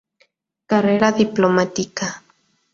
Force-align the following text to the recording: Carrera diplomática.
Carrera 0.69 1.11
diplomática. 1.11 2.07